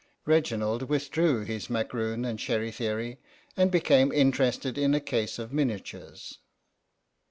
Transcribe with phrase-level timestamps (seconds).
[0.25, 3.19] Reginald withdrew his macaroon and sherry theory,
[3.55, 6.39] and became interested in a case of miniatures.